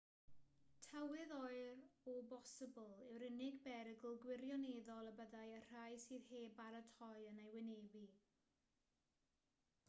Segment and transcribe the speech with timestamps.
[0.85, 1.81] tywydd oer
[2.13, 7.55] o bosibl yw'r unig berygl gwirioneddol y bydd y rhai sydd heb baratoi yn ei
[7.59, 8.05] wynebu